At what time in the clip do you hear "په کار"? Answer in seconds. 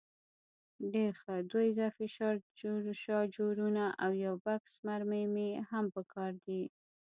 5.95-6.31